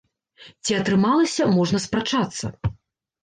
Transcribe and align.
Ці 0.67 0.71
атрымалася, 0.77 1.43
можна 1.57 1.81
спрачацца. 1.85 2.45